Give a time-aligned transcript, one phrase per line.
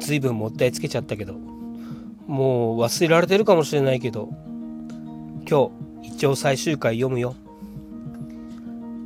[0.00, 1.34] 随分もったいつけちゃったけど
[2.26, 4.30] もう忘れられてるかもしれないけど
[5.48, 5.70] 今
[6.02, 7.34] 日一応最終回読むよ。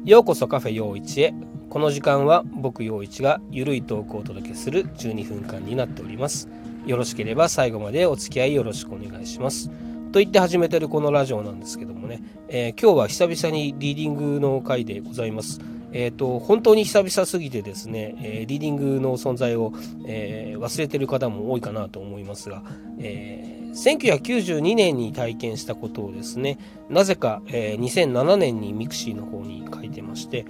[0.05, 1.35] ようこそカフェ陽一へ。
[1.71, 6.49] この時間は僕陽一がゆるいトークをお届けする12分間になっております。
[6.87, 9.71] よろしければ最後までお付き合いよろしくお願いします。
[10.13, 15.61] と言って始めてるこのラジオなんですけどもね、えー、今日は久々にリーディングの回でございます。
[15.97, 19.73] えーと、本当に久々すぎてですね、えー、リーディングの存在を、
[20.07, 22.65] えー、忘れてる方も多いかなと思いますが、
[22.99, 26.59] えー、1992年に体験したことをですね
[26.91, 30.47] なぜか、えー、2007年に mixi の方に書いてまして、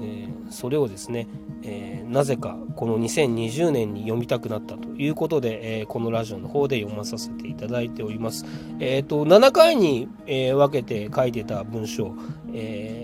[0.00, 1.28] えー、それをですね、
[1.62, 8.44] えー、なぜかこの2020年に読みたくなったということで、えー、このラジオの方で読まさせていただいております。
[8.80, 12.14] えーと、7回に、えー、分けて書いてた文章、
[12.52, 12.97] えー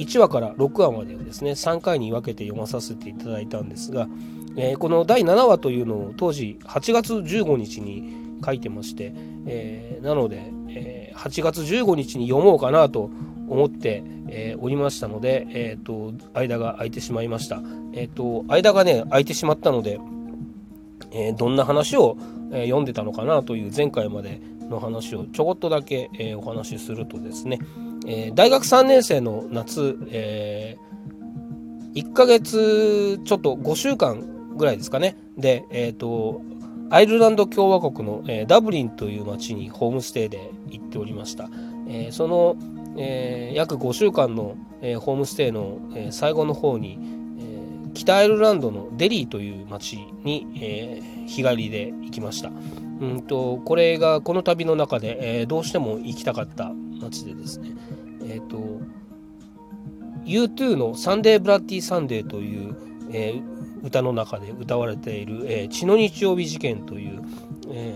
[0.00, 4.08] 1話から6話までをですね3回に分けて読まさせていただいたんですが、
[4.56, 9.12] えー、この第7話というのを当時8月15日に書いてまして、
[9.46, 13.10] えー、なので、えー、8月15日に読もうかなと
[13.48, 17.60] 思って、えおりましたので、えーと、間が空いてしまいました。
[17.92, 19.98] えーと、間がね空いてしまったので、
[21.10, 22.16] えどんな話を、
[22.52, 24.40] 読んでたのかなという前回まで
[24.70, 27.58] の話をちょこっとだけ、えお話しするとですね、
[28.06, 35.16] えー、大学3年生の夏、えー、1ヶ月ちょっと5週間ぐらいですかね。
[35.36, 36.40] で、えーと、
[36.90, 41.48] アイルランド共和国の、えー、ダブリンという町にホームステイで行っておりました、
[41.88, 42.56] えー、その、
[42.96, 46.98] えー、約5週間の、え、ホームステイの、え、最後の方に、
[47.38, 52.50] え、北アイルランドのデリーという町に、え、日帰りで行きました。
[53.00, 57.70] うんとこれがこの旅の中で、えー、どうしても行きたかった町でですね
[58.22, 58.80] えっ、ー、と
[60.24, 62.76] U2 の「Sunday Bloody Sunday」という、
[63.10, 67.22] えー、歌の中で歌われている、えー、血の日曜日事件という、
[67.70, 67.94] え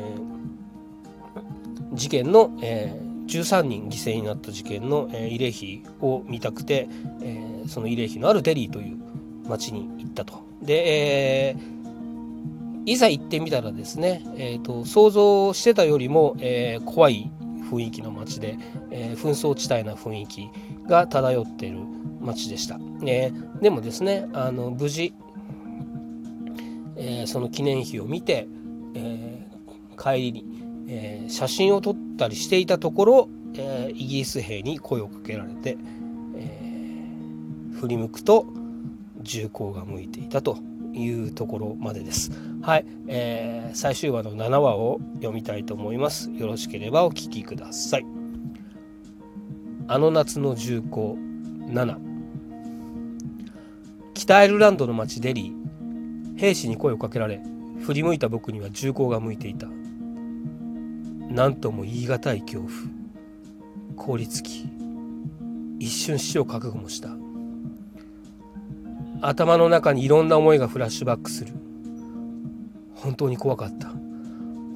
[1.93, 6.89] ー、事件の、えー、13人犠牲になった事件の、えー、慰霊碑を見たくて、
[7.21, 8.97] えー、その慰霊碑のあるデリーという
[9.49, 10.43] 町に行ったと。
[10.63, 11.75] で、えー
[12.87, 17.31] いざ行ってみたらですね、えーと、想像してたよりも、えー、怖い
[17.71, 18.59] 雰囲気の街で、
[18.91, 20.51] えー、紛争地帯な雰囲気
[20.87, 21.79] が漂っている
[22.21, 22.79] 街でした。
[23.07, 25.15] えー、でもですねあの無事、
[26.97, 28.47] え、その記念碑を見て、
[28.95, 29.47] え
[29.99, 30.45] 帰りに、
[30.89, 35.77] え写真を撮ったりしていたところ、えイギリス兵に声をかけられて、
[36.37, 36.61] え
[37.81, 38.47] 振り向くと
[39.23, 40.59] 銃口が向いていたと
[40.95, 42.31] いうところまでです。
[42.63, 46.31] はい、えー、最終話の7話を読みたいと思います。
[46.31, 48.07] よろしければお聞きください。
[49.87, 51.17] あの夏の重工
[51.69, 51.99] 7
[54.15, 56.39] 北アイルランドの町デリー。
[56.39, 57.41] 兵士に声をかけられ
[57.83, 59.69] 振り向いた僕には銃口が向いていた。
[61.29, 62.71] 何とも言い難い恐怖。
[63.97, 64.69] 凍りつき。
[65.79, 67.24] 一瞬死を覚悟もした。
[69.27, 71.55] 頭の中にいろんな思いがフラッシュバックする。
[72.95, 73.89] 本当に怖かった。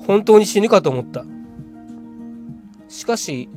[0.06, 1.25] 本当に死ぬかと思った。
[2.88, 3.50] しかし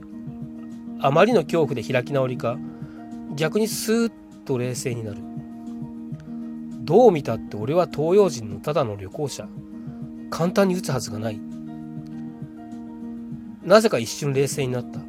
[0.99, 2.57] あまりの恐怖で開き直りか
[3.35, 4.11] 逆にスーッ
[4.43, 5.21] と冷静になる。
[6.83, 9.47] どう見たって俺は東洋人のただの旅行者。
[10.29, 11.39] 簡単に撃つはずがない。
[13.63, 14.99] なぜか一瞬冷静になった。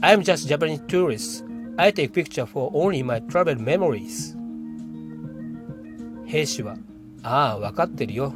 [0.00, 1.44] I'm just Japanese tourist.
[1.76, 4.37] I take picture for only my travel memories.
[6.28, 6.76] 兵士は、
[7.22, 8.34] ああ、わかってるよ。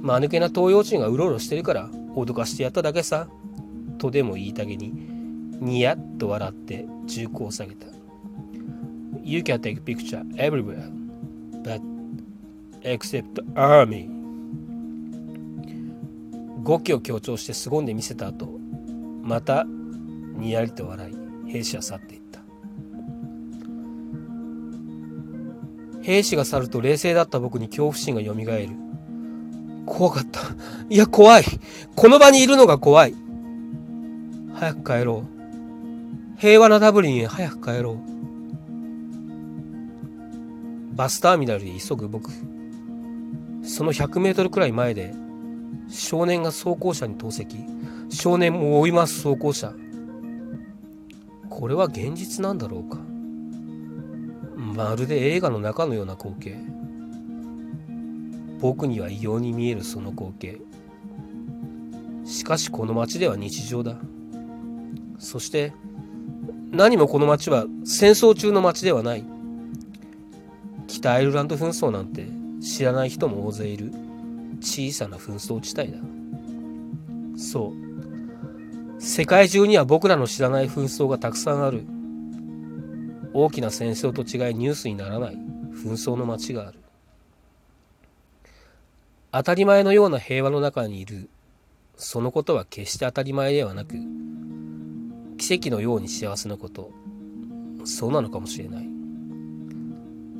[0.00, 3.28] 間抜けな東洋人がうろうろしてるから脅かしてやっただけさ。
[3.98, 4.92] とでも言いたげに、
[5.60, 7.86] ニヤッと笑って銃口を下げた。
[9.22, 10.90] You can take picture everywhere,
[11.62, 11.80] but
[12.82, 14.08] except army.
[16.62, 18.48] 語気を強調して凄んで見せた後、
[19.22, 19.66] また
[20.36, 22.41] にやりと笑い、兵士は去っていった。
[26.02, 28.68] 兵士が去ると冷静だった僕に恐怖心が蘇る。
[29.86, 30.40] 怖かった。
[30.88, 31.44] いや、怖い。
[31.94, 33.14] この場にいるのが怖い。
[34.54, 36.40] 早く帰ろう。
[36.40, 37.98] 平和なダブリンへ早く帰ろう。
[40.94, 42.30] バスターミナルで急ぐ僕。
[43.64, 45.14] その100メートルくらい前で、
[45.88, 47.46] 少年が装甲車に投石。
[48.10, 49.72] 少年も追います装甲車。
[51.48, 53.11] これは現実なんだろうか。
[54.74, 56.56] まるで映画の中のような光景。
[58.60, 60.60] 僕には異様に見えるその光景。
[62.24, 63.96] しかしこの街では日常だ。
[65.18, 65.72] そして
[66.70, 69.24] 何もこの街は戦争中の街ではない。
[70.86, 72.26] 北アイルランド紛争なんて
[72.60, 73.92] 知らない人も大勢いる。
[74.60, 75.98] 小さな紛争地帯だ。
[77.36, 77.74] そ
[78.98, 79.02] う。
[79.02, 81.84] 世界中には僕らの知らない紛争がたくさんある。
[83.34, 85.34] 大きな戦争と違いニュースにならない。
[85.72, 86.78] 紛争の街がある。
[89.32, 91.30] 当たり前のような平和の中にいる。
[91.96, 93.94] そのことは決して当たり前ではなく
[95.38, 96.90] 奇跡のように幸せなこと。
[97.84, 98.88] そうなのかもしれない。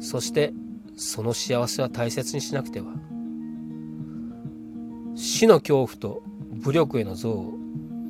[0.00, 0.52] そして
[0.96, 2.92] その幸せは大切にしなくては。
[5.14, 7.62] 死の恐怖と武力への憎悪。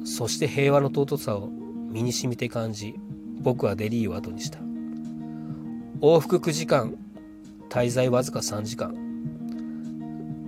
[0.04, 1.48] そして平和の尊さを
[1.90, 2.94] 身にしみて感じ
[3.40, 4.71] 僕はデリーを後にした。
[6.04, 6.96] 往復9時間
[7.68, 8.92] 滞在わずか3時間。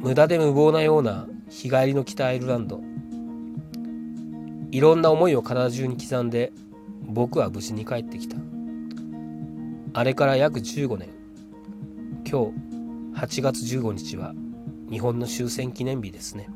[0.00, 2.80] 無駄で無謀なような日帰りの北アイルランド。
[4.72, 6.52] いろんな思いを体中に刻んで
[7.06, 8.36] 僕は無事に帰ってきた。
[9.92, 11.10] あれから約15年。
[12.28, 12.52] 今
[13.14, 14.34] 日8月15日は
[14.90, 16.48] 日本の終戦記念日ですね。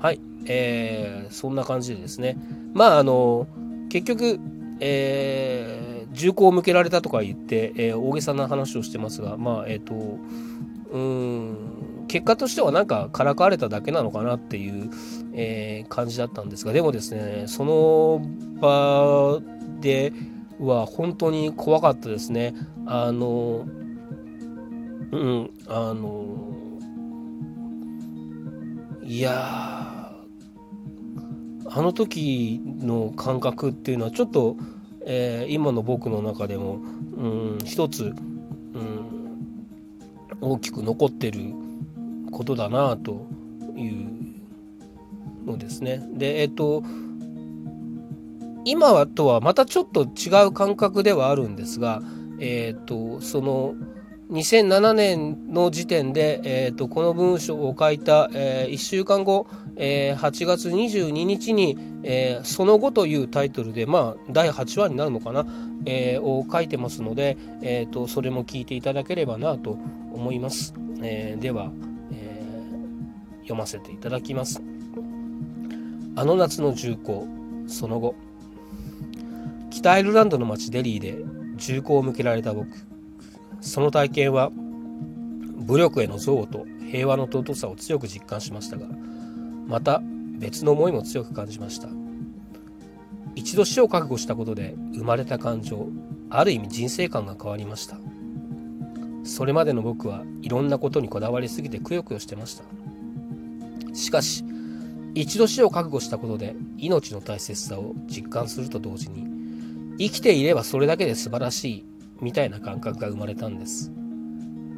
[0.00, 2.36] はいえー、そんな感じでですね。
[2.74, 3.46] まああの
[3.88, 4.40] 結局
[4.80, 10.18] えー、銃口を向けられたとか言って、えー、大げさな話をしてますがまあえっ、ー、と
[10.92, 11.56] うん
[12.08, 14.90] 結果としてはなんかからかわれただけなのかなっていう、
[15.34, 18.22] えー、感じだったんですがでもですねその
[18.60, 19.40] 場
[19.80, 20.12] で
[20.58, 22.54] は本当に怖かったですね。
[22.86, 23.66] あの、
[25.12, 26.48] うん、あの、
[29.04, 30.12] いや
[31.70, 34.56] あの時の感覚っていうのはちょっと、
[35.10, 36.80] えー、今の僕の中でも、
[37.16, 38.08] うん、一つ、う
[38.78, 39.56] ん、
[40.42, 41.54] 大きく残ってる
[42.30, 43.26] ことだなと
[43.74, 46.02] いうのですね。
[46.12, 46.82] でえっ、と
[48.66, 52.02] 今はとはまたちょっと違う感覚ではあるんですが、
[52.38, 53.74] えーと、その
[54.30, 59.46] 2007年の時点で、えーと、この文章を書いた、えー、1週間後、
[59.76, 61.78] えー、8月22日に、
[62.10, 65.46] えー、その後というタイトルで、まあ、第8話になるのかな、
[65.84, 69.72] えー、を書いてますので、えーと、それも聞いていただければなと
[70.12, 70.72] 思います。
[71.02, 71.70] えー、では、
[72.10, 72.42] え、
[73.42, 74.62] 読ませていただきます。
[76.16, 77.28] あの夏の重工、
[77.66, 78.14] その後。
[79.70, 81.18] 北アイルランドの町デリーで
[81.56, 82.68] 銃口を向けられた僕
[83.60, 88.86] その体験は武力への憎悪と平和の尊さを強く実感しましたが
[89.66, 90.02] また
[90.38, 91.88] 別の思いも強く感じました。
[93.34, 95.88] 一度死を覚悟したことで生まれた感情
[96.30, 97.98] ある意味人生観が変わりました。
[99.24, 102.64] それまでの僕はいろんなことにこだわりすぎてくよくよしてました。
[103.94, 104.44] しかし
[105.14, 109.26] 一度死を覚悟したことで命の大切さを実感すると同時に
[109.98, 111.86] 生きていればそれだけで素晴らしい
[112.20, 113.92] みたいな感覚が生まれたんです。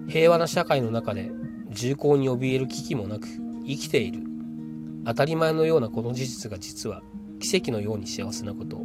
[0.08, 1.30] 平和な社会の中で
[1.70, 3.28] 重厚に怯える危機もなく
[3.66, 4.29] 生きている。
[5.04, 7.02] 当たり前のようなこの事実が実は
[7.38, 8.82] 奇跡のように幸せなこと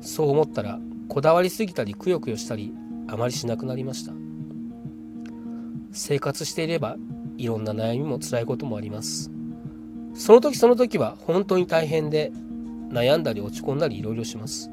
[0.00, 2.72] そう思ったらこだわりすぎたりくよくよしたり
[3.08, 4.12] あまりしなくなりました
[5.92, 6.96] 生活していれば
[7.38, 9.30] いろんな悩みも辛いこともあります
[10.14, 12.32] その時その時は本当に大変で
[12.92, 14.70] 悩んだり落ち込んだりいろいろします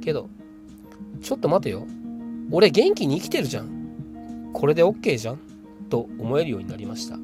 [0.00, 0.30] けど、
[1.20, 1.86] ちょっと待てよ。
[2.52, 4.50] 俺元気に生きてるじゃん。
[4.52, 5.40] これで OK じゃん
[5.90, 7.18] と思えるようになりました。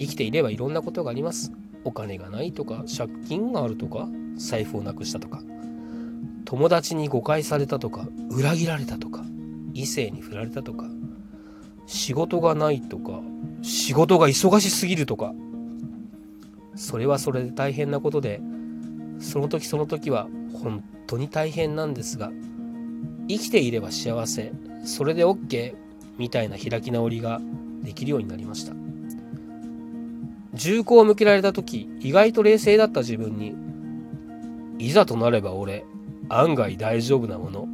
[0.00, 1.52] 生きていればいろんなことがあります。
[1.84, 5.42] お金がないとか、借金があるとか、財布をなくしたとか、
[6.44, 9.24] 友達に誤解されたとか、裏切られたとか、
[9.74, 10.86] 異性に振られたとか、
[11.86, 13.20] 仕事がないとか、
[13.62, 15.32] 仕事が忙しすぎるとか、
[16.74, 18.40] それはそれで大変なことで、
[19.20, 20.28] その時その時は
[20.62, 22.32] 本当に大変なんですが
[23.28, 24.52] 生きていれば幸せ
[24.84, 25.74] それで OK
[26.18, 27.40] みたいな開き直りが
[27.82, 28.74] できるようになりました
[30.54, 33.54] 銃口を向けられた時意外と冷静だった自分に
[34.78, 35.84] いざとなれば俺
[36.28, 37.66] 案外大丈夫なもの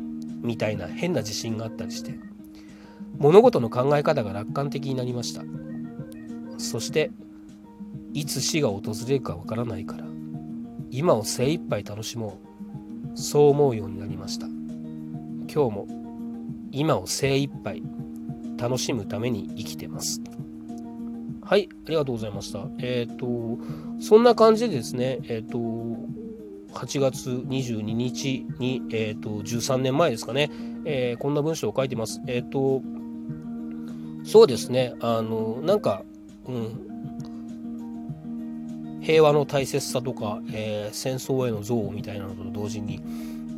[0.42, 2.14] みたいな変な自信があったりして
[3.18, 5.42] 物事の考え方が楽観的になりました。
[6.58, 7.10] そして
[8.12, 10.04] いつ死が訪れるかわからないから
[10.90, 12.40] 今を精一杯楽しも
[13.14, 14.46] うそう思うようになりました。
[14.46, 15.86] 今日も
[16.72, 17.82] 今を精一杯
[18.58, 20.20] 楽しむために生きてます。
[21.46, 23.58] はいありがとうございましたえっ、ー、と
[24.02, 25.58] そんな感じでですねえっ、ー、と
[26.74, 30.50] 8月22日に、えーと、13年前ですかね、
[30.84, 32.20] え、こんな文章を書いてます。
[32.26, 32.82] えっ、と、
[34.24, 36.02] そうですね、あの、なんか、
[36.44, 43.00] うん、平和の大切さとか、え、戦争への憎悪みたいなのと同時に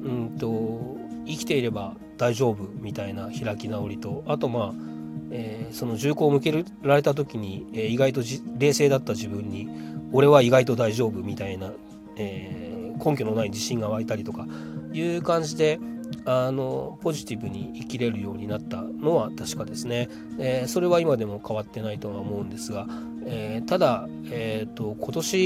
[0.04, 4.97] うんと生きていれば大丈夫みたいな開き直りとあとまあ
[5.30, 8.22] えー、その銃口を向けられた時に、えー、意外と
[8.58, 9.68] 冷静だった自分に
[10.12, 11.72] 俺は意外と大丈夫みたいな、
[12.16, 14.46] えー、根拠のない自信が湧いたりとか
[14.92, 15.78] いう感じで
[16.24, 20.08] あのポジティブに生きれるようになったのは確かですね、
[20.38, 22.86] えー、それは今でも変わってないとは思うんですが、
[23.26, 25.36] えー、ただ、えーと、今年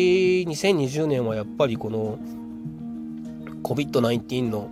[0.48, 2.18] 2020年はやっぱりこの
[3.62, 4.70] COVID-19 の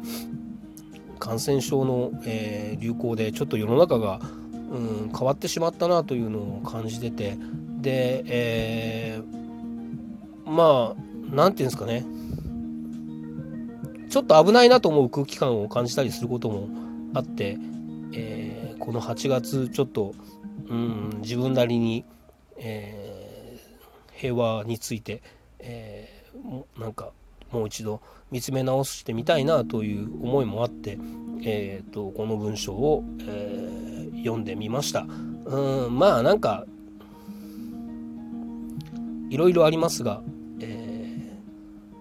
[1.19, 4.21] 感染症の、えー、流行でちょっと世の中が、
[4.71, 7.37] うん、変わってしまったなというのを感じてて。
[7.81, 12.05] で、えー、まあ何て言うんですかね。
[14.11, 16.69] ちょっと危ないなと思う空気感を感じたりすることも
[17.15, 17.57] あって、
[18.13, 20.15] えー、この8月ちょっと、
[20.69, 22.05] うん、自分なりに、
[22.57, 25.23] えー、平和について、
[25.61, 27.13] えー、なんか
[27.53, 28.01] もう一度
[28.33, 30.99] 見つめ直してみたいなという思いもあって、
[31.45, 33.70] えーと、この文章を、えー、
[34.25, 35.07] 読んでみました。
[35.47, 36.67] うんまあなんか
[39.29, 40.23] いろいろありますが、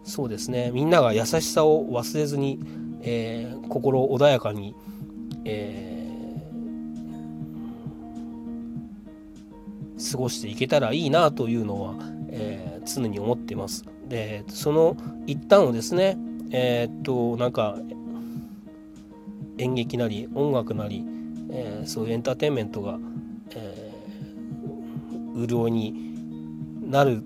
[0.03, 2.59] そうですねみんなが優しさを忘れずに、
[3.01, 4.75] えー、心穏やかに、
[5.45, 11.93] えー、過ごしていけたらいいなというのは、
[12.29, 13.85] えー、常に思ってます。
[14.07, 14.97] でその
[15.27, 16.17] 一端をですね
[16.49, 17.77] え、っとなんか
[19.59, 21.05] 演劇なり音楽なり、
[21.51, 22.99] えー、そういうエンターテインメントが、
[23.55, 27.23] えー、潤いになる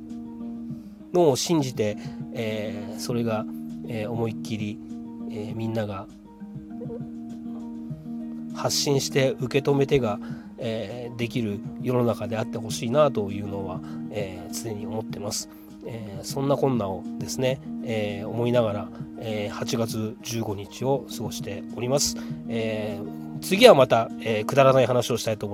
[1.13, 1.97] のを信じて、
[2.33, 3.45] えー、それが、
[3.87, 4.79] えー、思いっきり、
[5.31, 6.07] えー、みんなが
[8.55, 10.19] 発信して受け止めてが、
[10.65, 15.49] えできる世の中であってほしいなというのは、え常に思ってます。
[15.85, 18.89] えそんなこんなをですね、え思いながら、
[19.19, 22.15] え8月15日を過ごしております。
[22.47, 22.97] え
[23.43, 25.41] 次はまた、えくだらない話をしたいと思います。